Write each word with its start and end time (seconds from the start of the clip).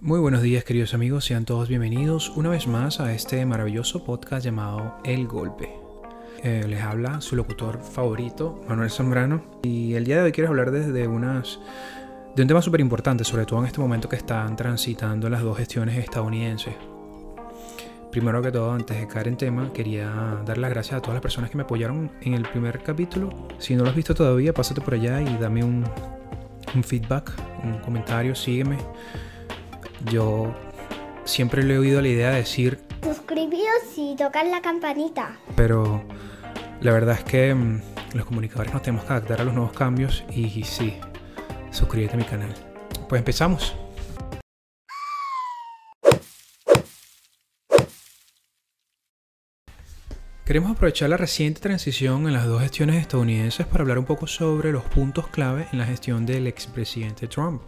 Muy 0.00 0.20
buenos 0.20 0.42
días 0.42 0.62
queridos 0.62 0.94
amigos, 0.94 1.24
sean 1.24 1.44
todos 1.44 1.68
bienvenidos 1.68 2.30
una 2.36 2.50
vez 2.50 2.68
más 2.68 3.00
a 3.00 3.12
este 3.12 3.44
maravilloso 3.44 4.04
podcast 4.04 4.44
llamado 4.44 4.94
El 5.02 5.26
Golpe. 5.26 5.74
Eh, 6.44 6.64
les 6.68 6.82
habla 6.82 7.20
su 7.20 7.34
locutor 7.34 7.80
favorito, 7.82 8.60
Manuel 8.68 8.92
Zambrano, 8.92 9.42
y 9.64 9.94
el 9.94 10.04
día 10.04 10.18
de 10.18 10.22
hoy 10.22 10.32
quiero 10.32 10.50
hablar 10.50 10.70
desde 10.70 11.08
unas, 11.08 11.58
de 12.36 12.42
un 12.42 12.46
tema 12.46 12.62
súper 12.62 12.80
importante, 12.80 13.24
sobre 13.24 13.44
todo 13.44 13.58
en 13.58 13.66
este 13.66 13.80
momento 13.80 14.08
que 14.08 14.14
están 14.14 14.54
transitando 14.54 15.28
las 15.28 15.42
dos 15.42 15.58
gestiones 15.58 15.98
estadounidenses. 15.98 16.74
Primero 18.12 18.40
que 18.40 18.52
todo, 18.52 18.70
antes 18.70 19.00
de 19.00 19.08
caer 19.08 19.26
en 19.26 19.36
tema, 19.36 19.72
quería 19.72 20.40
dar 20.46 20.58
las 20.58 20.70
gracias 20.70 20.98
a 20.98 21.00
todas 21.00 21.14
las 21.14 21.22
personas 21.22 21.50
que 21.50 21.56
me 21.56 21.64
apoyaron 21.64 22.12
en 22.20 22.34
el 22.34 22.42
primer 22.42 22.84
capítulo. 22.84 23.30
Si 23.58 23.74
no 23.74 23.82
lo 23.82 23.90
has 23.90 23.96
visto 23.96 24.14
todavía, 24.14 24.54
pásate 24.54 24.80
por 24.80 24.94
allá 24.94 25.20
y 25.20 25.36
dame 25.38 25.64
un, 25.64 25.84
un 26.72 26.84
feedback, 26.84 27.32
un 27.64 27.80
comentario, 27.80 28.36
sígueme 28.36 28.78
yo 30.04 30.54
siempre 31.24 31.62
le 31.62 31.74
he 31.74 31.78
oído 31.78 32.00
la 32.00 32.08
idea 32.08 32.30
de 32.30 32.36
decir... 32.36 32.78
Suscribíos 33.02 33.82
y 33.96 34.16
tocar 34.16 34.46
la 34.46 34.60
campanita. 34.60 35.38
Pero 35.56 36.02
la 36.80 36.92
verdad 36.92 37.16
es 37.18 37.24
que 37.24 37.54
mm, 37.54 37.80
los 38.14 38.24
comunicadores 38.24 38.72
nos 38.72 38.82
tenemos 38.82 39.04
que 39.04 39.12
adaptar 39.12 39.40
a 39.40 39.44
los 39.44 39.54
nuevos 39.54 39.72
cambios 39.72 40.24
y, 40.30 40.62
sí, 40.64 40.94
suscríbete 41.70 42.14
a 42.14 42.16
mi 42.16 42.24
canal. 42.24 42.54
Pues 43.08 43.20
empezamos. 43.20 43.74
Queremos 50.44 50.70
aprovechar 50.70 51.10
la 51.10 51.18
reciente 51.18 51.60
transición 51.60 52.26
en 52.26 52.32
las 52.32 52.46
dos 52.46 52.62
gestiones 52.62 52.96
estadounidenses 52.96 53.66
para 53.66 53.82
hablar 53.82 53.98
un 53.98 54.06
poco 54.06 54.26
sobre 54.26 54.72
los 54.72 54.82
puntos 54.84 55.28
clave 55.28 55.66
en 55.72 55.78
la 55.78 55.84
gestión 55.84 56.24
del 56.24 56.46
expresidente 56.46 57.28
Trump 57.28 57.60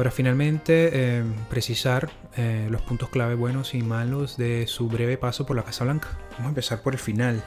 para 0.00 0.10
finalmente 0.10 0.88
eh, 0.94 1.24
precisar 1.50 2.08
eh, 2.34 2.68
los 2.70 2.80
puntos 2.80 3.10
clave 3.10 3.34
buenos 3.34 3.74
y 3.74 3.82
malos 3.82 4.38
de 4.38 4.66
su 4.66 4.88
breve 4.88 5.18
paso 5.18 5.44
por 5.44 5.56
la 5.56 5.62
Casa 5.62 5.84
Blanca. 5.84 6.08
Vamos 6.30 6.46
a 6.46 6.48
empezar 6.48 6.82
por 6.82 6.94
el 6.94 6.98
final, 6.98 7.44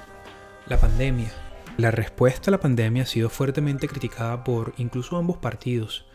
la 0.68 0.80
pandemia. 0.80 1.32
La 1.78 1.90
respuesta 1.90 2.52
a 2.52 2.54
la 2.54 2.60
pandemia 2.60 3.02
ha 3.02 3.06
sido 3.08 3.32
fuertemente 3.32 3.88
criticada 3.88 4.44
por 4.44 4.76
incluso 4.78 5.18
ambos 5.18 5.38
partidos. 5.38 6.06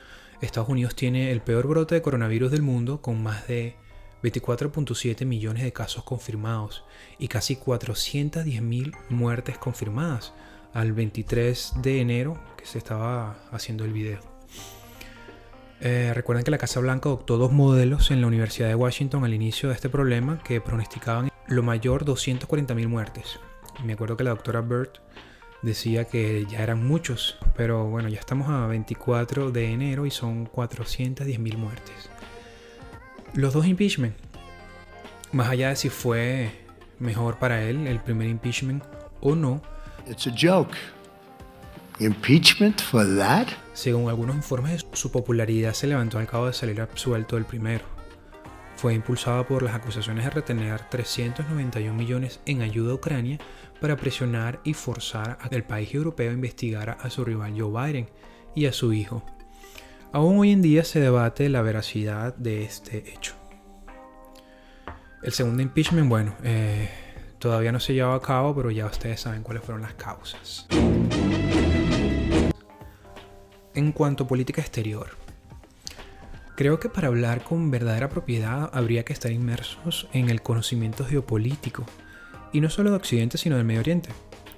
Estados 0.41 0.69
Unidos 0.69 0.95
tiene 0.95 1.33
el 1.33 1.41
peor 1.41 1.67
brote 1.67 1.97
de 1.97 2.03
coronavirus 2.03 2.53
del 2.53 2.62
mundo 2.62 3.03
con 3.03 3.21
más 3.21 3.49
de 3.49 3.75
24.7 4.23 5.27
millones 5.27 5.65
de 5.65 5.73
casos 5.73 6.05
confirmados 6.05 6.84
y 7.19 7.27
casi 7.27 7.57
410.000 7.57 8.97
muertes 9.09 9.59
confirmadas 9.59 10.34
al 10.73 10.93
23 10.93 11.73
de 11.83 12.01
enero 12.01 12.41
que 12.57 12.65
se 12.65 12.79
estaba 12.79 13.39
haciendo 13.51 13.84
el 13.84 13.93
video. 13.93 14.21
Eh, 15.81 16.12
recuerden 16.12 16.45
que 16.45 16.51
la 16.51 16.59
Casa 16.59 16.81
Blanca 16.81 17.09
adoptó 17.09 17.37
dos 17.37 17.53
modelos 17.53 18.11
en 18.11 18.21
la 18.21 18.27
Universidad 18.27 18.69
de 18.69 18.75
Washington 18.75 19.25
al 19.25 19.34
inicio 19.34 19.69
de 19.69 19.77
este 19.77 19.89
problema 19.89 20.43
que 20.43 20.61
pronosticaban 20.61 21.31
lo 21.47 21.62
mayor 21.62 22.05
240.000 22.05 22.89
muertes. 22.89 23.39
Me 23.84 23.93
acuerdo 23.93 24.17
que 24.17 24.25
la 24.25 24.31
doctora 24.31 24.61
Burt 24.61 24.99
decía 25.62 26.05
que 26.05 26.47
ya 26.51 26.62
eran 26.62 26.84
muchos, 26.84 27.39
pero 27.56 27.84
bueno, 27.87 28.09
ya 28.09 28.19
estamos 28.19 28.49
a 28.49 28.67
24 28.67 29.53
de 29.53 29.73
enero 29.73 30.05
y 30.05 30.11
son 30.11 30.49
410.000 30.49 31.56
muertes. 31.56 32.11
Los 33.34 33.53
dos 33.53 33.67
impeachment, 33.67 34.17
más 35.33 35.49
allá 35.49 35.69
de 35.69 35.77
si 35.77 35.91
fue 35.91 36.51
mejor 36.99 37.39
para 37.39 37.62
él 37.62 37.87
el 37.87 38.01
primer 38.01 38.29
impeachment 38.29 38.83
o 39.21 39.37
no. 39.37 39.62
It's 40.09 40.27
a 40.27 40.33
joke. 40.37 40.77
Impeachment 42.01 42.81
for 42.81 43.05
that? 43.17 43.49
Según 43.79 44.09
algunos 44.09 44.34
informes, 44.34 44.84
su 44.93 45.12
popularidad 45.12 45.73
se 45.73 45.87
levantó 45.87 46.19
al 46.19 46.27
cabo 46.27 46.47
de 46.47 46.53
salir 46.53 46.81
absuelto 46.81 47.37
del 47.37 47.45
primero. 47.45 47.84
Fue 48.75 48.93
impulsada 48.93 49.47
por 49.47 49.62
las 49.62 49.77
acusaciones 49.77 50.25
de 50.25 50.31
retener 50.31 50.81
391 50.89 51.95
millones 51.95 52.41
en 52.45 52.62
ayuda 52.62 52.91
a 52.91 52.94
Ucrania 52.97 53.39
para 53.81 53.97
presionar 53.97 54.59
y 54.65 54.75
forzar 54.75 55.39
a 55.41 55.47
el 55.55 55.62
país 55.62 55.94
europeo 55.94 56.33
investigara 56.33 56.94
a 56.94 57.09
su 57.09 57.25
rival 57.25 57.55
Joe 57.56 57.71
Biden 57.71 58.11
y 58.56 58.66
a 58.66 58.72
su 58.72 58.93
hijo. 58.93 59.25
Aún 60.12 60.41
hoy 60.41 60.50
en 60.50 60.60
día 60.60 60.83
se 60.83 60.99
debate 60.99 61.49
la 61.49 61.62
veracidad 61.62 62.34
de 62.34 62.65
este 62.65 63.15
hecho. 63.15 63.34
El 65.22 65.31
segundo 65.31 65.62
impeachment, 65.62 66.09
bueno, 66.09 66.34
eh, 66.43 66.91
todavía 67.39 67.71
no 67.71 67.78
se 67.78 67.95
lleva 67.95 68.16
a 68.16 68.21
cabo, 68.21 68.56
pero 68.56 68.72
ya 68.72 68.87
ustedes 68.87 69.21
saben 69.21 69.45
cuáles 69.45 69.62
fueron 69.62 69.83
las 69.83 69.95
causas. 69.95 70.66
En 73.78 73.93
cuanto 73.93 74.25
a 74.25 74.27
política 74.27 74.61
exterior, 74.61 75.11
creo 76.56 76.81
que 76.81 76.89
para 76.89 77.06
hablar 77.06 77.44
con 77.44 77.71
verdadera 77.71 78.09
propiedad 78.09 78.71
habría 78.72 79.05
que 79.05 79.12
estar 79.12 79.31
inmersos 79.31 80.09
en 80.12 80.31
el 80.31 80.43
conocimiento 80.43 81.05
geopolítico, 81.05 81.87
y 82.53 82.61
no 82.61 82.71
solo 82.71 82.91
de 82.91 82.97
Occidente, 82.97 83.39
sino 83.39 83.55
del 83.55 83.65
Medio 83.65 83.78
Oriente, 83.83 84.09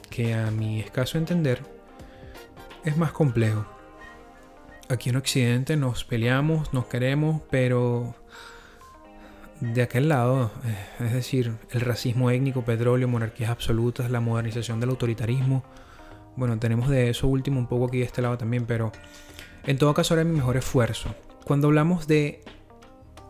que 0.09 0.33
a 0.33 0.51
mi 0.51 0.81
escaso 0.81 1.19
entender 1.19 1.61
es 2.83 2.97
más 2.97 3.13
complejo. 3.13 3.67
Aquí 4.89 5.11
en 5.11 5.17
Occidente 5.17 5.77
nos 5.77 6.03
peleamos, 6.05 6.73
nos 6.73 6.87
queremos, 6.87 7.43
pero 7.51 8.15
de 9.61 9.83
aquel 9.83 10.09
lado, 10.09 10.51
eh, 10.65 11.05
es 11.05 11.13
decir, 11.13 11.59
el 11.73 11.83
racismo 11.83 12.31
étnico, 12.31 12.65
petróleo, 12.65 13.07
monarquías 13.07 13.51
absolutas, 13.51 14.11
la 14.11 14.21
modernización 14.21 14.81
del 14.81 14.89
autoritarismo, 14.89 15.63
bueno, 16.37 16.59
tenemos 16.59 16.89
de 16.89 17.11
eso 17.11 17.29
último 17.29 17.59
un 17.59 17.67
poco 17.67 17.87
aquí 17.87 17.99
de 17.99 18.05
este 18.05 18.23
lado 18.23 18.39
también, 18.39 18.67
pero 18.67 18.93
en 19.65 19.79
todo 19.79 19.93
caso 19.95 20.15
era 20.15 20.25
mi 20.25 20.33
mejor 20.33 20.57
esfuerzo. 20.57 21.15
Cuando 21.45 21.69
hablamos 21.69 22.07
de, 22.07 22.43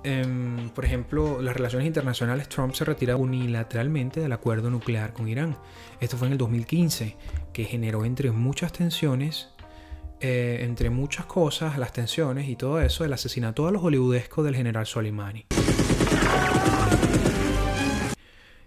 em, 0.04 0.68
por 0.70 0.84
ejemplo, 0.84 1.40
las 1.42 1.56
relaciones 1.56 1.86
internacionales, 1.86 2.48
Trump 2.48 2.74
se 2.74 2.84
retira 2.84 3.16
unilateralmente 3.16 4.20
del 4.20 4.32
acuerdo 4.32 4.70
nuclear 4.70 5.12
con 5.12 5.28
Irán. 5.28 5.56
Esto 6.00 6.16
fue 6.16 6.28
en 6.28 6.32
el 6.32 6.38
2015, 6.38 7.16
que 7.52 7.64
generó 7.64 8.04
entre 8.04 8.30
muchas 8.30 8.72
tensiones, 8.72 9.48
eh, 10.20 10.60
entre 10.62 10.90
muchas 10.90 11.24
cosas, 11.26 11.78
las 11.78 11.92
tensiones 11.92 12.48
y 12.48 12.56
todo 12.56 12.80
eso, 12.80 13.04
el 13.04 13.12
asesinato 13.12 13.66
a 13.66 13.70
los 13.70 13.82
hollywoodescos 13.82 14.44
del 14.44 14.54
general 14.54 14.86
Soleimani. 14.86 15.46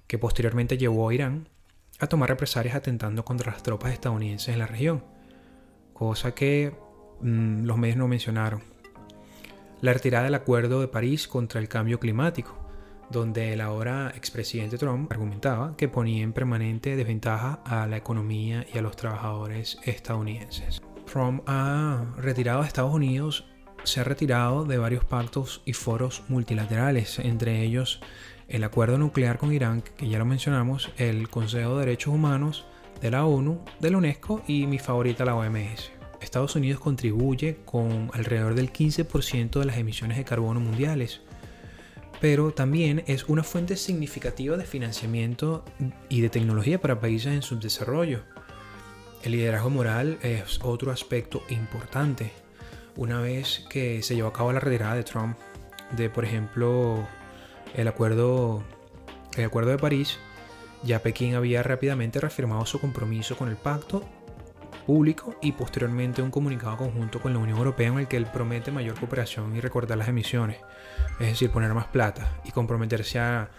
Que 0.07 0.17
posteriormente 0.17 0.77
llevó 0.77 1.09
a 1.09 1.13
Irán 1.13 1.47
a 1.99 2.07
tomar 2.07 2.29
represalias 2.29 2.75
atentando 2.75 3.23
contra 3.23 3.51
las 3.51 3.63
tropas 3.63 3.93
estadounidenses 3.93 4.49
en 4.49 4.59
la 4.59 4.67
región, 4.67 5.03
cosa 5.93 6.33
que 6.33 6.75
mm, 7.21 7.63
los 7.63 7.77
medios 7.77 7.97
no 7.97 8.07
mencionaron. 8.07 8.63
La 9.81 9.93
retirada 9.93 10.25
del 10.25 10.35
Acuerdo 10.35 10.81
de 10.81 10.87
París 10.87 11.27
contra 11.27 11.59
el 11.59 11.67
cambio 11.67 11.99
climático, 11.99 12.63
donde 13.09 13.53
el 13.53 13.61
ahora 13.61 14.11
expresidente 14.15 14.77
Trump 14.77 15.11
argumentaba 15.11 15.75
que 15.77 15.89
ponía 15.89 16.23
en 16.23 16.33
permanente 16.33 16.95
desventaja 16.95 17.61
a 17.65 17.85
la 17.87 17.97
economía 17.97 18.65
y 18.73 18.77
a 18.77 18.81
los 18.81 18.95
trabajadores 18.95 19.77
estadounidenses. 19.83 20.81
Trump 21.05 21.43
ha 21.47 22.05
retirado 22.17 22.61
a 22.61 22.65
Estados 22.65 22.93
Unidos, 22.93 23.45
se 23.83 23.99
ha 23.99 24.03
retirado 24.03 24.63
de 24.63 24.77
varios 24.77 25.03
pactos 25.03 25.61
y 25.65 25.73
foros 25.73 26.23
multilaterales, 26.29 27.19
entre 27.19 27.61
ellos 27.61 27.99
el 28.47 28.63
acuerdo 28.63 28.97
nuclear 28.97 29.37
con 29.37 29.53
Irán, 29.53 29.81
que 29.81 30.09
ya 30.09 30.19
lo 30.19 30.25
mencionamos, 30.25 30.91
el 30.97 31.29
Consejo 31.29 31.77
de 31.77 31.85
Derechos 31.85 32.13
Humanos 32.13 32.65
de 33.01 33.11
la 33.11 33.25
ONU, 33.25 33.59
de 33.79 33.91
la 33.91 33.97
UNESCO 33.97 34.43
y 34.47 34.67
mi 34.67 34.79
favorita 34.79 35.25
la 35.25 35.35
OMS. 35.35 35.91
Estados 36.21 36.55
Unidos 36.55 36.79
contribuye 36.79 37.57
con 37.65 38.09
alrededor 38.13 38.55
del 38.55 38.71
15% 38.71 39.59
de 39.59 39.65
las 39.65 39.77
emisiones 39.77 40.17
de 40.17 40.23
carbono 40.23 40.59
mundiales, 40.59 41.21
pero 42.21 42.53
también 42.53 43.03
es 43.07 43.25
una 43.25 43.43
fuente 43.43 43.75
significativa 43.75 44.55
de 44.55 44.63
financiamiento 44.63 45.65
y 46.07 46.21
de 46.21 46.29
tecnología 46.29 46.79
para 46.79 47.01
países 47.01 47.33
en 47.33 47.41
subdesarrollo. 47.41 48.21
El 49.23 49.33
liderazgo 49.33 49.69
moral 49.69 50.17
es 50.21 50.59
otro 50.63 50.91
aspecto 50.91 51.43
importante. 51.49 52.31
Una 52.95 53.19
vez 53.19 53.65
que 53.69 54.01
se 54.03 54.15
llevó 54.15 54.29
a 54.29 54.33
cabo 54.33 54.53
la 54.53 54.59
retirada 54.59 54.95
de 54.95 55.03
Trump 55.03 55.37
de, 55.97 56.09
por 56.09 56.23
ejemplo, 56.23 57.05
el 57.73 57.87
acuerdo, 57.87 58.63
el 59.35 59.45
acuerdo 59.45 59.71
de 59.71 59.77
París, 59.77 60.19
ya 60.83 60.99
Pekín 60.99 61.35
había 61.35 61.63
rápidamente 61.63 62.19
reafirmado 62.19 62.65
su 62.65 62.79
compromiso 62.79 63.37
con 63.37 63.49
el 63.49 63.55
pacto 63.55 64.03
público 64.85 65.35
y 65.41 65.53
posteriormente 65.53 66.21
un 66.21 66.31
comunicado 66.31 66.77
conjunto 66.77 67.21
con 67.21 67.33
la 67.33 67.39
Unión 67.39 67.57
Europea 67.57 67.87
en 67.87 67.99
el 67.99 68.07
que 68.07 68.17
él 68.17 68.25
promete 68.25 68.71
mayor 68.71 68.99
cooperación 68.99 69.55
y 69.55 69.61
recortar 69.61 69.97
las 69.97 70.09
emisiones, 70.09 70.57
es 71.19 71.27
decir, 71.27 71.49
poner 71.51 71.73
más 71.73 71.87
plata 71.87 72.41
y 72.43 72.51
comprometerse 72.51 73.19
a, 73.19 73.49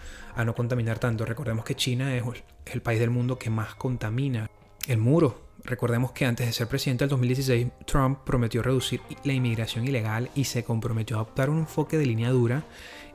no 0.45 0.53
contaminar 0.53 0.99
tanto. 0.99 1.25
Recordemos 1.25 1.65
que 1.65 1.75
China 1.75 2.15
es 2.15 2.23
el 2.65 2.81
país 2.81 2.99
del 2.99 3.09
mundo 3.09 3.39
que 3.39 3.49
más 3.49 3.75
contamina. 3.75 4.49
El 4.87 4.99
muro. 4.99 5.43
Recordemos 5.63 6.11
que 6.11 6.25
antes 6.25 6.45
de 6.45 6.53
ser 6.53 6.67
presidente 6.67 7.05
del 7.05 7.09
2016, 7.09 7.67
Trump 7.85 8.19
prometió 8.23 8.61
reducir 8.61 9.01
la 9.23 9.33
inmigración 9.33 9.87
ilegal 9.87 10.29
y 10.35 10.43
se 10.43 10.63
comprometió 10.63 11.17
a 11.17 11.21
adoptar 11.21 11.49
un 11.49 11.59
enfoque 11.59 11.97
de 11.97 12.05
línea 12.05 12.29
dura 12.29 12.63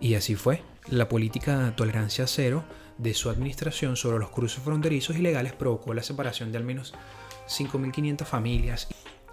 y 0.01 0.15
así 0.15 0.35
fue. 0.35 0.65
La 0.89 1.09
política 1.09 1.59
de 1.59 1.71
tolerancia 1.73 2.27
cero 2.27 2.65
de 2.99 3.15
su 3.15 3.31
administración 3.31 3.97
sobre 3.97 4.19
los 4.19 4.31
cruces 4.31 4.63
fronterizos 4.63 5.17
ilegales 5.17 5.53
provocó 5.53 5.95
la 5.95 6.03
separación 6.03 6.51
de 6.53 6.59
al 6.59 6.65
menos 6.65 6.95
5.500 7.49 8.25
familias 8.25 8.89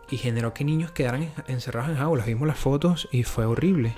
y 0.10 0.18
generó 0.18 0.54
que 0.54 0.66
niños 0.66 0.92
quedaran 0.92 1.32
encerrados 1.48 1.90
en 1.90 1.98
jaulas. 1.98 2.28
Vimos 2.28 2.48
las 2.48 2.60
fotos 2.60 3.08
y 3.12 3.24
fue 3.24 3.46
horrible. 3.46 3.94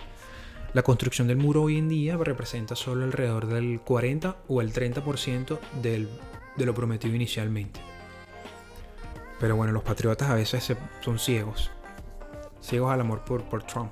La 0.74 0.84
construcción 0.84 1.28
del 1.28 1.38
muro 1.38 1.63
hoy 1.63 1.78
en 1.78 1.90
día 1.90 2.16
representa 2.18 2.75
solo 2.75 3.04
alrededor 3.04 3.48
del 3.48 3.81
40 3.81 4.38
o 4.48 4.62
el 4.62 4.72
30% 4.72 5.60
del, 5.81 6.07
de 6.56 6.66
lo 6.66 6.74
prometido 6.75 7.16
inicialmente. 7.16 7.81
Pero 9.40 9.56
bueno, 9.56 9.74
los 9.74 9.84
patriotas 9.84 10.30
a 10.30 10.36
veces 10.36 10.75
son 11.02 11.18
ciegos. 11.18 11.72
Ciegos 12.62 12.92
al 12.92 13.02
amor 13.02 13.24
por, 13.24 13.44
por 13.44 13.63
Trump. 13.63 13.92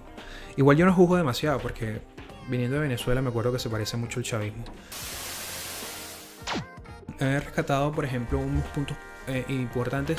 Igual 0.55 0.77
yo 0.77 0.85
no 0.85 0.93
juzgo 0.93 1.17
demasiado 1.17 1.59
porque 1.59 2.01
viniendo 2.47 2.75
de 2.75 2.83
Venezuela 2.83 3.21
me 3.21 3.29
acuerdo 3.29 3.51
que 3.51 3.59
se 3.59 3.69
parece 3.69 3.97
mucho 3.97 4.19
al 4.19 4.25
chavismo. 4.25 4.63
He 7.19 7.39
rescatado, 7.39 7.91
por 7.91 8.05
ejemplo, 8.05 8.39
unos 8.39 8.65
puntos 8.65 8.95
eh, 9.27 9.43
importantes 9.49 10.17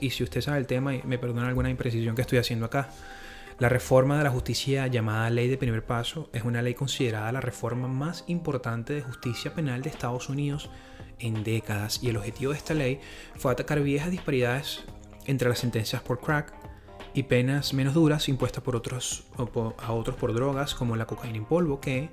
y 0.00 0.10
si 0.10 0.24
usted 0.24 0.40
sabe 0.40 0.58
el 0.58 0.66
tema, 0.66 0.94
y 0.94 1.02
me 1.04 1.18
perdona 1.18 1.48
alguna 1.48 1.70
imprecisión 1.70 2.16
que 2.16 2.22
estoy 2.22 2.38
haciendo 2.38 2.66
acá, 2.66 2.90
la 3.58 3.68
reforma 3.68 4.18
de 4.18 4.24
la 4.24 4.30
justicia 4.30 4.86
llamada 4.88 5.30
Ley 5.30 5.48
de 5.48 5.56
Primer 5.56 5.84
Paso 5.84 6.28
es 6.32 6.42
una 6.42 6.62
ley 6.62 6.74
considerada 6.74 7.30
la 7.30 7.40
reforma 7.40 7.86
más 7.86 8.24
importante 8.26 8.94
de 8.94 9.02
justicia 9.02 9.54
penal 9.54 9.82
de 9.82 9.90
Estados 9.90 10.28
Unidos 10.28 10.70
en 11.20 11.44
décadas 11.44 12.02
y 12.02 12.08
el 12.08 12.16
objetivo 12.16 12.52
de 12.52 12.58
esta 12.58 12.74
ley 12.74 13.00
fue 13.36 13.52
atacar 13.52 13.80
viejas 13.80 14.10
disparidades 14.10 14.82
entre 15.26 15.48
las 15.48 15.60
sentencias 15.60 16.02
por 16.02 16.18
crack 16.20 16.52
y 17.14 17.24
penas 17.24 17.74
menos 17.74 17.94
duras 17.94 18.28
impuestas 18.28 18.62
por 18.62 18.76
otros, 18.76 19.24
a 19.78 19.92
otros 19.92 20.16
por 20.16 20.32
drogas 20.34 20.74
como 20.74 20.96
la 20.96 21.06
cocaína 21.06 21.38
en 21.38 21.44
polvo 21.44 21.80
que 21.80 22.10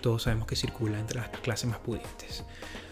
todos 0.00 0.22
sabemos 0.22 0.46
que 0.46 0.56
circula 0.56 0.98
entre 0.98 1.20
las 1.20 1.28
clases 1.28 1.68
más 1.68 1.78
pudientes. 1.78 2.44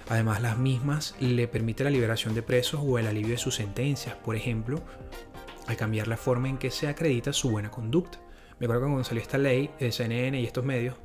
Además, 0.09 0.41
las 0.41 0.59
mismas 0.59 1.15
le 1.21 1.49
permiten 1.49 1.85
la 1.85 1.91
liberación 1.91 2.35
de 2.35 2.43
presos 2.43 2.81
o 2.83 2.99
el 2.99 3.06
alivio 3.06 3.33
de 3.33 3.39
sus 3.39 3.55
sentencias, 3.55 4.15
por 4.17 4.37
ejemplo, 4.37 4.81
al 5.67 5.77
cambiar 5.77 6.09
la 6.09 6.17
forma 6.17 6.49
en 6.49 6.59
que 6.59 6.71
se 6.71 6.89
acredita 6.89 7.33
su 7.33 7.50
buena 7.50 7.71
conducta. 7.71 8.19
Me 8.59 8.67
acuerdo 8.67 8.83
que 8.83 8.87
cuando 8.87 9.05
salió 9.05 9.23
esta 9.23 9.39
ley, 9.39 9.71
el 9.79 9.93
CNN 9.93 10.41
y 10.41 10.47
estos 10.47 10.65
medios 10.65 10.97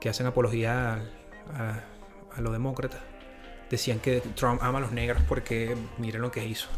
que 0.00 0.08
hacen 0.08 0.26
apología 0.26 1.02
a, 1.54 1.80
a 2.34 2.40
los 2.40 2.52
demócratas, 2.52 3.00
decían 3.70 3.98
que 3.98 4.20
Trump 4.34 4.62
ama 4.62 4.78
a 4.78 4.82
los 4.82 4.92
negros 4.92 5.22
porque 5.28 5.76
miren 5.98 6.22
lo 6.22 6.30
que 6.30 6.46
hizo. 6.46 6.68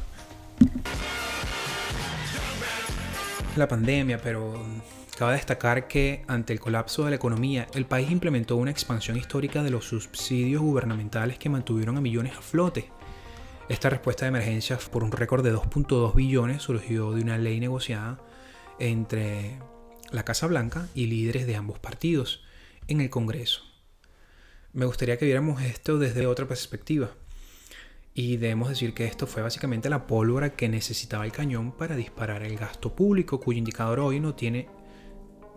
La 3.56 3.68
pandemia, 3.68 4.18
pero 4.18 4.54
Cabe 5.20 5.34
destacar 5.34 5.86
que, 5.86 6.24
ante 6.28 6.54
el 6.54 6.60
colapso 6.60 7.04
de 7.04 7.10
la 7.10 7.16
economía, 7.16 7.66
el 7.74 7.84
país 7.84 8.10
implementó 8.10 8.56
una 8.56 8.70
expansión 8.70 9.18
histórica 9.18 9.62
de 9.62 9.68
los 9.68 9.84
subsidios 9.84 10.62
gubernamentales 10.62 11.38
que 11.38 11.50
mantuvieron 11.50 11.98
a 11.98 12.00
millones 12.00 12.32
a 12.38 12.40
flote. 12.40 12.90
Esta 13.68 13.90
respuesta 13.90 14.24
de 14.24 14.30
emergencia 14.30 14.78
por 14.90 15.04
un 15.04 15.12
récord 15.12 15.44
de 15.44 15.52
2.2 15.52 16.14
billones 16.14 16.62
surgió 16.62 17.12
de 17.12 17.20
una 17.20 17.36
ley 17.36 17.60
negociada 17.60 18.18
entre 18.78 19.58
la 20.10 20.24
Casa 20.24 20.46
Blanca 20.46 20.88
y 20.94 21.04
líderes 21.04 21.46
de 21.46 21.56
ambos 21.56 21.78
partidos 21.78 22.42
en 22.88 23.02
el 23.02 23.10
Congreso. 23.10 23.60
Me 24.72 24.86
gustaría 24.86 25.18
que 25.18 25.26
viéramos 25.26 25.60
esto 25.60 25.98
desde 25.98 26.26
otra 26.26 26.48
perspectiva. 26.48 27.10
Y 28.12 28.36
debemos 28.38 28.68
decir 28.68 28.92
que 28.92 29.04
esto 29.04 29.26
fue 29.26 29.42
básicamente 29.42 29.88
la 29.88 30.06
pólvora 30.06 30.50
que 30.54 30.68
necesitaba 30.68 31.24
el 31.24 31.32
cañón 31.32 31.72
para 31.72 31.96
disparar 31.96 32.42
el 32.42 32.56
gasto 32.56 32.94
público, 32.94 33.40
cuyo 33.40 33.58
indicador 33.58 34.00
hoy 34.00 34.20
no 34.20 34.34
tiene 34.34 34.68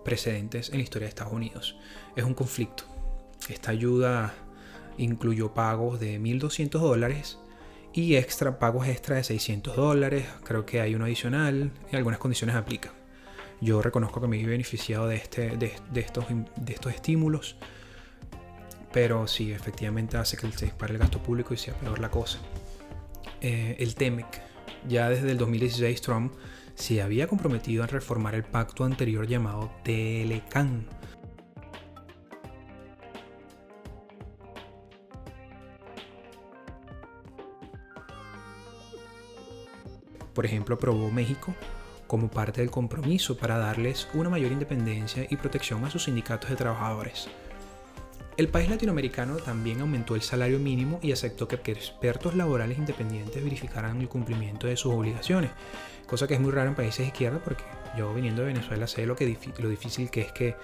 precedentes 0.05 0.69
en 0.69 0.77
la 0.77 0.83
historia 0.83 1.07
de 1.07 1.09
Estados 1.09 1.33
Unidos. 1.33 1.77
Es 2.15 2.23
un 2.23 2.33
conflicto. 2.33 2.83
Esta 3.50 3.71
ayuda 3.71 4.33
incluyó 4.97 5.53
pagos 5.53 6.00
de 6.00 6.19
1.200 6.19 6.79
dólares 6.79 7.39
y 7.94 8.15
extra 8.15 8.59
pagos 8.59 8.88
extra 8.88 9.15
de 9.15 9.23
600 9.23 9.75
dólares. 9.75 10.25
Creo 10.44 10.65
que 10.65 10.81
hay 10.81 10.95
uno 10.95 11.06
adicional. 11.06 11.71
En 11.89 11.95
algunas 11.95 12.19
condiciones 12.19 12.56
aplica. 12.56 12.94
Yo 13.61 13.81
reconozco 13.81 14.21
que 14.21 14.27
me 14.27 14.39
he 14.39 14.45
beneficiado 14.45 15.07
de, 15.07 15.15
este, 15.15 15.57
de, 15.57 15.73
estos, 15.95 16.25
de 16.56 16.73
estos 16.73 16.94
estímulos. 16.94 17.56
Pero 18.94 19.28
sí, 19.28 19.51
efectivamente 19.51 20.18
hace 20.18 20.38
que 20.38 20.50
se 20.51 20.66
dispare 20.66 20.94
el 20.94 21.00
gasto 21.00 21.22
público 21.22 21.54
y 21.54 21.57
sea 21.57 21.74
peor 21.74 22.00
la 22.00 22.12
cosa. 22.12 22.38
Eh, 23.42 23.75
el 23.80 23.95
TEMEC. 23.95 24.42
Ya 24.88 25.10
desde 25.10 25.31
el 25.31 25.38
2016 25.38 26.01
Trump 26.01 26.34
se 26.75 27.01
había 27.01 27.28
comprometido 27.28 27.84
a 27.84 27.88
reformar 27.88 28.36
el 28.36 28.44
pacto 28.44 28.84
anterior 28.84 29.28
llamado 29.28 29.72
Telecan. 29.84 30.88
Por 40.34 40.45
ejemplo, 40.45 40.75
aprobó 40.75 41.12
México 41.12 41.54
como 42.07 42.30
parte 42.30 42.62
del 42.62 42.72
compromiso 42.72 43.38
para 43.38 43.57
darles 43.57 44.07
una 44.13 44.30
mayor 44.30 44.51
independencia 44.51 45.25
y 45.30 45.36
protección 45.38 45.84
a 45.86 45.90
sus 45.90 46.04
sindicatos 46.04 46.50
de 46.50 46.56
trabajadores. 46.56 47.30
El 48.35 48.47
país 48.47 48.68
latinoamericano 48.68 49.38
también 49.38 49.81
aumentó 49.81 50.15
el 50.15 50.24
salario 50.24 50.57
mínimo 50.57 51.00
y 51.03 51.12
aceptó 51.12 51.47
que 51.47 51.56
expertos 51.71 52.35
laborales 52.35 52.80
independientes 52.80 53.44
verificaran 53.44 54.01
el 54.01 54.09
cumplimiento 54.09 54.65
de 54.65 54.75
sus 54.75 54.91
obligaciones, 54.91 55.51
cosa 56.07 56.27
que 56.27 56.33
es 56.33 56.39
muy 56.39 56.51
raro 56.51 56.69
en 56.69 56.75
países 56.75 57.00
de 57.00 57.07
izquierda 57.07 57.39
porque 57.44 57.63
yo 57.95 58.12
viniendo 58.12 58.41
de 58.41 58.47
Venezuela 58.47 58.88
sé 58.88 59.06
lo, 59.06 59.15
difícil 59.15 60.09
que 60.09 60.21
es 60.21 60.31
que 60.31 60.56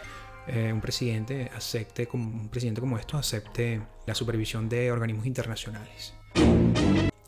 eh, 0.48 0.74
un 0.74 0.82
presidente 0.82 1.52
acepte, 1.56 2.08
como 2.08 2.28
un 2.28 2.50
presidente 2.50 2.82
como 2.82 2.98
esto 2.98 3.18
acepte 3.18 3.82
la 4.08 4.16
supervisión 4.16 4.68
de 4.68 4.92
organismos 4.92 5.28
internacionales. 5.28 6.16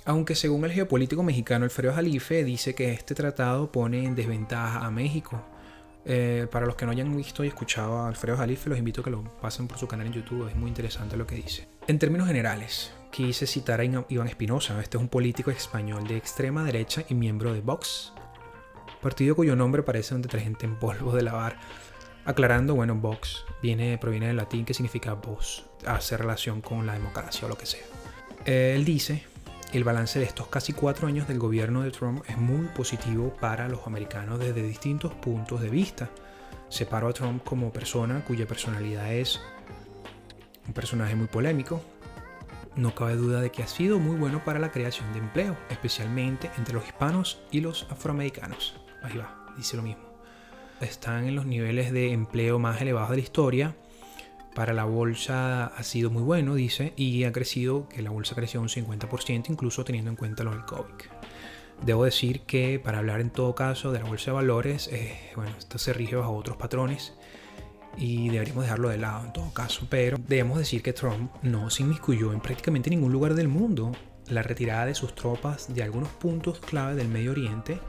Aunque 0.06 0.34
según 0.34 0.66
el 0.66 0.72
geopolítico 0.72 1.22
mexicano 1.22 1.66
Alfredo 1.66 1.94
Jalife 1.94 2.44
dice 2.44 2.74
que 2.74 2.94
este 2.94 3.14
tratado 3.14 3.72
pone 3.72 4.06
en 4.06 4.16
desventaja 4.16 4.84
a 4.84 4.90
México, 4.90 5.46
eh, 6.06 6.48
para 6.52 6.66
los 6.66 6.76
que 6.76 6.86
no 6.86 6.92
hayan 6.92 7.16
visto 7.16 7.44
y 7.44 7.48
escuchado 7.48 8.00
a 8.00 8.08
Alfredo 8.08 8.38
Jalife, 8.38 8.70
los 8.70 8.80
invito 8.80 9.02
a 9.02 9.04
que 9.04 9.12
lo 9.12 9.24
pasen 9.42 9.68
por 9.68 9.78
su 9.78 9.88
canal 9.88 10.08
en 10.08 10.14
YouTube, 10.14 10.48
es 10.48 10.56
muy 10.56 10.70
interesante 10.70 11.18
lo 11.18 11.28
que 11.28 11.36
dice. 11.36 11.68
En 11.88 12.00
términos 12.00 12.28
generales, 12.28 12.92
quise 13.12 13.46
citar 13.46 13.82
a 13.82 13.84
Iván 13.84 14.28
Espinosa, 14.28 14.80
este 14.82 14.98
es 14.98 15.02
un 15.02 15.10
político 15.10 15.52
español 15.52 16.08
de 16.08 16.18
extrema 16.18 16.64
derecha 16.64 17.04
y 17.10 17.14
miembro 17.14 17.54
de 17.54 17.62
Vox, 17.62 18.14
partido 19.02 19.36
cuyo 19.36 19.56
nombre 19.56 19.84
parece 19.84 20.16
un 20.16 20.22
detergente 20.22 20.66
en 20.66 20.78
polvo 20.78 21.14
de 21.14 21.24
lavar. 21.24 21.58
Aclarando, 22.24 22.76
bueno, 22.76 22.96
Vox 22.96 23.44
viene, 23.64 23.98
proviene 23.98 24.28
del 24.28 24.38
latín 24.38 24.64
que 24.64 24.76
significa 24.76 25.14
voz, 25.14 25.66
hace 25.88 26.18
relación 26.18 26.62
con 26.62 26.86
la 26.86 26.94
democracia 26.94 27.48
o 27.48 27.50
lo 27.50 27.58
que 27.58 27.66
sea. 27.66 27.84
Él 28.46 28.86
dice 28.86 29.26
el 29.74 29.84
balance 29.86 30.20
de 30.20 30.26
estos 30.26 30.48
casi 30.48 30.74
cuatro 30.74 31.08
años 31.08 31.28
del 31.30 31.40
gobierno 31.40 31.82
de 31.82 31.92
Trump 31.92 32.24
es 32.28 32.38
muy 32.38 32.68
positivo 32.68 33.34
para 33.40 33.70
los 33.70 33.88
americanos 33.88 34.38
desde 34.40 34.64
distintos 34.64 35.14
puntos 35.14 35.62
de 35.62 35.70
vista. 35.70 36.10
Separo 36.68 37.08
a 37.08 37.14
Trump 37.14 37.44
como 37.44 37.72
persona 37.72 38.24
cuya 38.26 38.46
personalidad 38.46 39.14
es 39.14 39.40
un 40.68 40.74
personaje 40.74 41.16
muy 41.16 41.28
polémico. 41.28 41.82
No 42.76 42.94
cabe 42.94 43.16
duda 43.16 43.40
de 43.40 43.50
que 43.52 43.64
ha 43.64 43.68
sido 43.68 43.98
muy 43.98 44.18
bueno 44.18 44.44
para 44.44 44.60
la 44.60 44.72
creación 44.72 45.12
de 45.14 45.20
empleo, 45.20 45.58
especialmente 45.70 46.52
entre 46.58 46.74
los 46.74 46.86
hispanos 46.86 47.42
y 47.52 47.62
los 47.62 47.88
afroamericanos. 47.90 48.76
Ahí 49.04 49.18
va, 49.18 49.46
dice 49.56 49.78
lo 49.78 49.84
mismo. 49.84 50.04
Están 50.82 51.26
en 51.26 51.36
los 51.36 51.46
niveles 51.46 51.94
de 51.94 52.12
empleo 52.12 52.60
más 52.60 52.82
elevados 52.82 53.12
de 53.12 53.18
la 53.18 53.24
historia 53.24 53.76
para 54.54 54.74
la 54.74 54.84
bolsa 54.84 55.68
ha 55.68 55.84
sido 55.84 56.10
muy 56.10 56.24
bueno, 56.24 56.56
dice, 56.56 56.94
y 56.96 57.24
ha 57.24 57.32
crecido, 57.32 57.88
que 57.88 58.02
la 58.02 58.10
bolsa 58.10 58.36
creció 58.36 58.62
un 58.62 58.70
50%, 58.70 59.50
incluso 59.50 59.86
teniendo 59.86 60.10
en 60.10 60.18
cuenta 60.18 60.44
lo 60.44 60.52
del 60.52 60.66
COVID. 60.66 60.94
Debo 61.86 62.06
decir 62.06 62.42
que 62.42 62.80
para 62.80 63.00
hablar 63.00 63.22
en 63.22 63.32
todo 63.32 63.56
caso 63.56 63.92
de 63.92 64.00
la 64.00 64.06
bolsa 64.06 64.26
de 64.32 64.36
valores, 64.36 64.88
eh, 64.92 65.18
bueno, 65.36 65.56
esto 65.58 65.78
se 65.78 65.94
rige 65.94 66.16
bajo 66.16 66.36
otros 66.36 66.58
patrones 66.58 67.14
y 67.98 68.30
deberíamos 68.30 68.66
dejarlo 68.66 68.90
de 68.90 68.98
lado 68.98 69.26
en 69.26 69.34
todo 69.34 69.52
caso, 69.54 69.88
pero 69.90 70.18
debemos 70.28 70.60
decir 70.60 70.84
que 70.84 70.94
Trump 70.94 71.32
no 71.42 71.70
se 71.70 71.84
inmiscuyó 71.84 72.34
en 72.34 72.40
prácticamente 72.40 72.90
ningún 72.90 73.12
lugar 73.12 73.34
del 73.34 73.48
mundo. 73.48 73.92
La 74.30 74.44
retirada 74.44 74.86
de 74.86 74.96
sus 74.96 75.16
tropas 75.16 75.74
de 75.74 75.84
algunos 75.84 76.10
puntos 76.10 76.60
clave 76.60 76.96
del 76.96 77.08
Medio 77.08 77.32
Oriente 77.32 77.80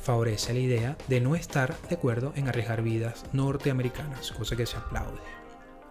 favorece 0.00 0.54
la 0.54 0.60
idea 0.60 0.98
de 1.08 1.20
no 1.20 1.36
estar 1.36 1.76
de 1.88 1.96
acuerdo 1.96 2.32
en 2.36 2.48
arriesgar 2.48 2.82
vidas 2.82 3.26
norteamericanas, 3.32 4.32
cosa 4.32 4.56
que 4.56 4.66
se 4.66 4.78
aplaude 4.78 5.35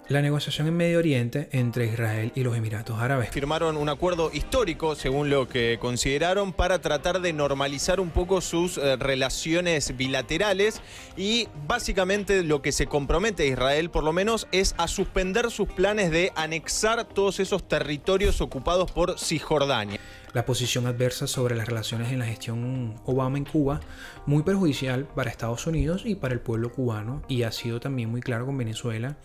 la 0.07 0.21
negociación 0.21 0.67
en 0.67 0.77
Medio 0.77 1.00
Oriente 1.00 1.50
entre 1.51 1.88
Israel 1.88 2.31
y 2.35 2.43
los 2.43 2.55
Emiratos 2.55 3.00
Árabes. 3.00 3.29
Firmaron 3.31 3.75
un 3.75 3.89
acuerdo 3.89 4.29
histórico, 4.31 4.93
según 4.95 5.31
lo 5.31 5.47
que 5.47 5.79
consideraron, 5.81 6.53
para 6.53 6.79
tratar 6.79 7.21
de 7.21 7.33
normalizar 7.33 8.00
un 8.00 8.12
poco 8.12 8.41
sus 8.41 8.77
eh, 8.77 8.97
relaciones 8.97 9.97
bilaterales 9.97 10.81
y 11.17 11.47
básicamente 11.67 12.43
lo 12.43 12.62
que 12.62 12.71
se 12.71 12.85
compromete 12.85 13.47
Israel, 13.47 13.89
por 13.89 14.03
lo 14.03 14.13
menos, 14.13 14.47
es 14.51 14.75
a 14.77 14.88
suspender 14.88 15.50
sus 15.50 15.67
planes 15.69 16.12
de 16.12 16.31
anexar 16.35 17.05
todos 17.05 17.39
esos 17.39 17.67
territorios 17.67 18.41
ocupados 18.41 18.91
por 18.91 19.17
Cisjordania. 19.17 20.00
La 20.33 20.45
posición 20.45 20.85
adversa 20.85 21.27
sobre 21.27 21.55
las 21.55 21.67
relaciones 21.67 22.12
en 22.12 22.19
la 22.19 22.25
gestión 22.25 22.95
Obama 23.05 23.38
en 23.38 23.45
Cuba, 23.45 23.79
muy 24.27 24.43
perjudicial 24.43 25.05
para 25.05 25.31
Estados 25.31 25.65
Unidos 25.65 26.03
y 26.05 26.15
para 26.15 26.33
el 26.33 26.41
pueblo 26.41 26.71
cubano, 26.71 27.24
y 27.27 27.43
ha 27.43 27.51
sido 27.51 27.79
también 27.79 28.12
muy 28.12 28.21
claro 28.21 28.45
con 28.45 28.57
Venezuela 28.57 29.17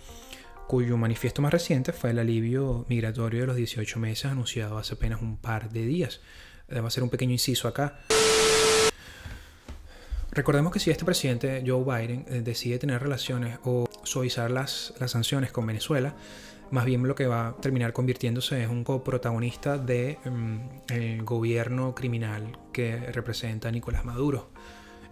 cuyo 0.71 0.97
manifiesto 0.97 1.43
más 1.43 1.53
reciente 1.53 1.93
fue 1.93 2.11
el 2.11 2.21
alivio 2.21 2.87
migratorio 2.89 3.41
de 3.41 3.47
los 3.49 3.57
18 3.57 3.99
meses 3.99 4.27
anunciado 4.27 4.79
hace 4.79 4.95
apenas 4.95 5.21
un 5.21 5.37
par 5.37 5.69
de 5.71 5.85
días. 5.85 6.21
Debo 6.69 6.87
hacer 6.87 7.03
un 7.03 7.11
pequeño 7.11 7.33
inciso 7.33 7.67
acá. 7.67 7.99
Recordemos 10.31 10.73
que 10.73 10.79
si 10.79 10.93
este 10.93 11.05
presidente 11.05 11.65
Joe 11.67 11.83
Biden 11.83 12.25
eh, 12.29 12.43
decide 12.43 12.79
tener 12.79 13.03
relaciones 13.03 13.59
o 13.65 13.89
suavizar 14.05 14.53
las, 14.53 14.95
las 15.01 15.11
sanciones 15.11 15.51
con 15.51 15.67
Venezuela, 15.67 16.15
más 16.71 16.85
bien 16.85 17.03
lo 17.03 17.17
que 17.17 17.27
va 17.27 17.49
a 17.49 17.57
terminar 17.57 17.93
convirtiéndose 17.93 18.63
es 18.63 18.69
un 18.69 18.85
coprotagonista 18.85 19.77
del 19.77 20.19
de, 20.23 20.31
mm, 20.31 21.25
gobierno 21.25 21.97
criminal 21.97 22.57
que 22.73 22.97
representa 22.97 23.73
Nicolás 23.73 24.05
Maduro. 24.05 24.53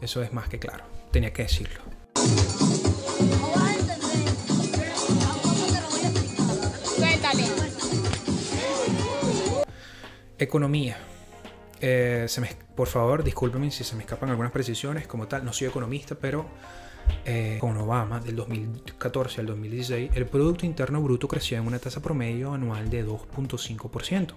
Eso 0.01 0.23
es 0.23 0.33
más 0.33 0.49
que 0.49 0.61
claro, 0.61 0.85
tenía 1.11 1.33
que 1.33 1.43
decirlo. 1.43 2.08
Economía. 10.39 10.99
Eh, 11.81 12.27
por 12.75 12.89
favor, 12.89 13.25
discúlpenme 13.25 13.71
si 13.71 13.85
se 13.85 13.97
me 13.97 14.03
escapan 14.03 14.31
algunas 14.31 14.53
precisiones 14.53 15.07
como 15.07 15.27
tal. 15.29 15.45
No 15.45 15.53
soy 15.53 15.69
economista, 15.69 16.15
pero 16.15 16.47
eh, 17.25 17.59
con 17.61 17.77
Obama 17.77 18.21
del 18.21 18.37
2014 18.37 19.41
al 19.41 19.47
2016, 19.47 20.11
el 20.15 20.27
Producto 20.27 20.67
Interno 20.67 21.03
Bruto 21.03 21.29
creció 21.29 21.59
en 21.59 21.67
una 21.67 21.79
tasa 21.79 22.01
promedio 22.01 22.53
anual 22.53 22.89
de 22.91 23.07
2.5%. 23.07 24.35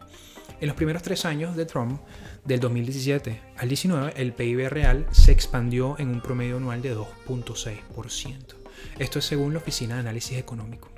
En 0.60 0.67
los 0.67 0.75
primeros 0.75 1.01
tres 1.01 1.25
años 1.25 1.55
de 1.55 1.65
Trump, 1.65 2.01
del 2.46 2.60
2017 2.60 3.41
al 3.58 3.67
19, 3.67 4.13
el 4.15 4.34
PIB 4.34 4.70
real 4.70 5.08
se 5.12 5.31
expandió 5.31 5.96
en 5.98 6.10
un 6.10 6.22
promedio 6.22 6.58
anual 6.58 6.81
de 6.81 6.96
2.6%. 6.96 8.55
Esto 9.00 9.20
es 9.20 9.25
según 9.25 9.53
la 9.53 9.60
Oficina 9.60 9.96
de 9.96 10.01
Análisis 10.01 10.38
Económico. 10.38 10.89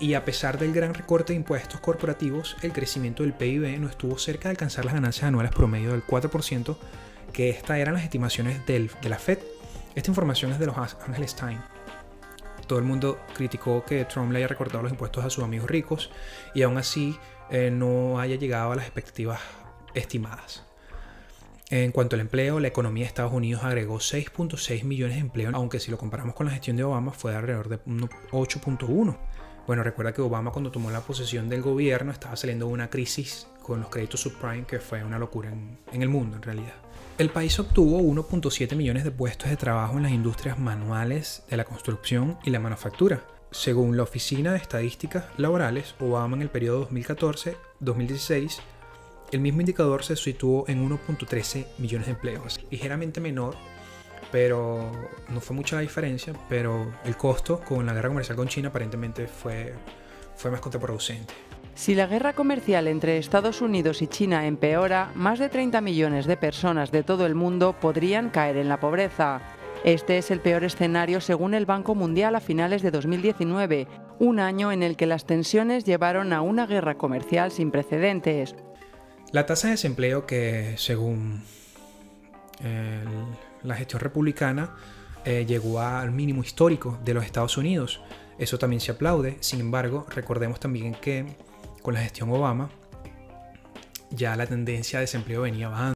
Y 0.00 0.14
a 0.14 0.24
pesar 0.24 0.58
del 0.58 0.72
gran 0.72 0.94
recorte 0.94 1.34
de 1.34 1.36
impuestos 1.36 1.78
corporativos, 1.80 2.56
el 2.62 2.72
crecimiento 2.72 3.22
del 3.22 3.34
PIB 3.34 3.78
no 3.78 3.86
estuvo 3.86 4.18
cerca 4.18 4.44
de 4.48 4.52
alcanzar 4.52 4.86
las 4.86 4.94
ganancias 4.94 5.24
anuales 5.24 5.52
promedio 5.52 5.90
del 5.90 6.02
4%, 6.02 6.76
que 7.34 7.50
estas 7.50 7.76
eran 7.76 7.94
las 7.94 8.04
estimaciones 8.04 8.66
de 8.66 8.88
la 9.08 9.18
Fed. 9.18 9.38
Esta 9.94 10.10
información 10.10 10.52
es 10.52 10.58
de 10.58 10.66
los 10.66 10.76
Angeles 10.78 11.36
Times. 11.36 11.60
Todo 12.66 12.78
el 12.78 12.86
mundo 12.86 13.20
criticó 13.34 13.84
que 13.84 14.06
Trump 14.06 14.32
le 14.32 14.38
haya 14.38 14.48
recortado 14.48 14.82
los 14.82 14.90
impuestos 14.90 15.22
a 15.22 15.28
sus 15.28 15.44
amigos 15.44 15.68
ricos 15.68 16.10
y 16.54 16.62
aún 16.62 16.78
así 16.78 17.18
eh, 17.50 17.70
no 17.70 18.18
haya 18.18 18.36
llegado 18.36 18.72
a 18.72 18.76
las 18.76 18.86
expectativas 18.86 19.40
estimadas. 19.92 20.64
En 21.68 21.92
cuanto 21.92 22.16
al 22.16 22.20
empleo, 22.20 22.58
la 22.58 22.68
economía 22.68 23.04
de 23.04 23.08
Estados 23.08 23.32
Unidos 23.32 23.64
agregó 23.64 23.98
6.6 23.98 24.82
millones 24.84 25.16
de 25.16 25.20
empleos, 25.20 25.52
aunque 25.54 25.78
si 25.78 25.90
lo 25.90 25.98
comparamos 25.98 26.34
con 26.34 26.46
la 26.46 26.52
gestión 26.52 26.76
de 26.76 26.84
Obama 26.84 27.12
fue 27.12 27.32
de 27.32 27.36
alrededor 27.36 27.68
de 27.68 27.78
8.1. 27.84 29.16
Bueno, 29.66 29.82
recuerda 29.82 30.12
que 30.12 30.22
Obama 30.22 30.50
cuando 30.50 30.70
tomó 30.70 30.90
la 30.90 31.00
posesión 31.00 31.48
del 31.48 31.62
gobierno 31.62 32.12
estaba 32.12 32.36
saliendo 32.36 32.66
de 32.66 32.72
una 32.72 32.90
crisis 32.90 33.46
con 33.62 33.80
los 33.80 33.88
créditos 33.88 34.20
subprime 34.20 34.64
que 34.64 34.80
fue 34.80 35.04
una 35.04 35.18
locura 35.18 35.50
en, 35.50 36.02
el 36.02 36.08
mundo 36.08 36.36
en 36.36 36.42
realidad. 36.42 36.74
El 37.18 37.30
país 37.30 37.58
obtuvo 37.58 38.00
1.7 38.00 38.74
millones 38.74 39.04
de 39.04 39.10
puestos 39.10 39.50
de 39.50 39.56
trabajo 39.56 39.96
en 39.96 40.04
las 40.04 40.12
industrias 40.12 40.58
manuales 40.58 41.44
de 41.48 41.56
la 41.56 41.64
construcción 41.64 42.38
y 42.42 42.50
la 42.50 42.60
manufactura. 42.60 43.22
Según 43.52 43.96
la 43.96 44.04
Oficina 44.04 44.52
de 44.52 44.58
Estadísticas 44.58 45.24
Laborales, 45.36 45.94
Obama 46.00 46.36
en 46.36 46.42
el 46.42 46.50
periodo 46.50 46.88
2014-2016, 46.88 48.60
el 49.32 49.40
mismo 49.40 49.60
indicador 49.60 50.02
se 50.02 50.16
situó 50.16 50.64
en 50.66 50.88
1.13 50.88 51.66
millones 51.78 52.06
de 52.06 52.12
empleos, 52.12 52.60
ligeramente 52.70 53.20
menor 53.20 53.56
pero 54.30 54.90
no 55.28 55.40
fue 55.40 55.56
mucha 55.56 55.76
la 55.76 55.82
diferencia, 55.82 56.32
pero 56.48 56.92
el 57.04 57.16
costo 57.16 57.60
con 57.60 57.86
la 57.86 57.92
guerra 57.92 58.08
comercial 58.08 58.36
con 58.36 58.48
China 58.48 58.68
aparentemente 58.68 59.26
fue, 59.26 59.74
fue 60.36 60.50
más 60.50 60.60
contraproducente. 60.60 61.32
Si 61.74 61.94
la 61.94 62.06
guerra 62.06 62.34
comercial 62.34 62.88
entre 62.88 63.16
Estados 63.18 63.62
Unidos 63.62 64.02
y 64.02 64.06
China 64.06 64.46
empeora, 64.46 65.12
más 65.14 65.38
de 65.38 65.48
30 65.48 65.80
millones 65.80 66.26
de 66.26 66.36
personas 66.36 66.90
de 66.90 67.02
todo 67.02 67.26
el 67.26 67.34
mundo 67.34 67.74
podrían 67.80 68.30
caer 68.30 68.56
en 68.56 68.68
la 68.68 68.80
pobreza. 68.80 69.40
Este 69.82 70.18
es 70.18 70.30
el 70.30 70.40
peor 70.40 70.64
escenario 70.64 71.22
según 71.22 71.54
el 71.54 71.64
Banco 71.64 71.94
Mundial 71.94 72.34
a 72.36 72.40
finales 72.40 72.82
de 72.82 72.90
2019, 72.90 73.88
un 74.18 74.38
año 74.38 74.72
en 74.72 74.82
el 74.82 74.96
que 74.96 75.06
las 75.06 75.24
tensiones 75.24 75.84
llevaron 75.84 76.34
a 76.34 76.42
una 76.42 76.66
guerra 76.66 76.98
comercial 76.98 77.50
sin 77.50 77.70
precedentes. 77.70 78.54
La 79.32 79.46
tasa 79.46 79.68
de 79.68 79.72
desempleo 79.72 80.26
que, 80.26 80.74
según 80.76 81.42
el 82.62 83.08
la 83.62 83.74
gestión 83.74 84.00
republicana 84.00 84.74
eh, 85.24 85.44
llegó 85.46 85.80
al 85.80 86.10
mínimo 86.10 86.42
histórico 86.42 86.98
de 87.04 87.14
los 87.14 87.24
Estados 87.24 87.56
Unidos. 87.56 88.00
Eso 88.38 88.58
también 88.58 88.80
se 88.80 88.92
aplaude. 88.92 89.36
Sin 89.40 89.60
embargo, 89.60 90.06
recordemos 90.14 90.60
también 90.60 90.94
que 90.94 91.26
con 91.82 91.94
la 91.94 92.00
gestión 92.00 92.30
Obama 92.30 92.70
ya 94.10 94.34
la 94.36 94.46
tendencia 94.46 94.98
de 94.98 95.04
desempleo 95.04 95.42
venía 95.42 95.68
bajando. 95.68 95.88